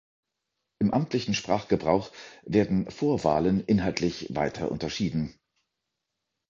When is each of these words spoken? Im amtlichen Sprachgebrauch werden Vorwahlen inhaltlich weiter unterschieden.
Im 0.79 0.95
amtlichen 0.95 1.35
Sprachgebrauch 1.35 2.11
werden 2.41 2.89
Vorwahlen 2.89 3.63
inhaltlich 3.63 4.33
weiter 4.35 4.71
unterschieden. 4.71 5.37